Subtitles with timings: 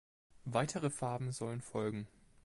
[0.45, 2.07] Weitere Farben sollen folgen.